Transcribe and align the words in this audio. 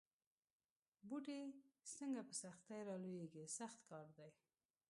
بوټی 1.07 1.39
څنګه 1.95 2.21
په 2.27 2.33
سختۍ 2.41 2.79
را 2.87 2.95
لویېږي 3.03 3.43
سخت 3.57 3.79
کار 3.89 4.07
دی. 4.17 4.31